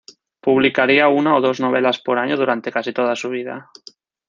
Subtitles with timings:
[0.45, 3.69] Publicaría una o dos novelas por año durante casi toda su vida.